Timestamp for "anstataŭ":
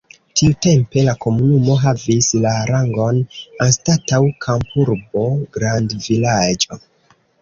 3.67-4.23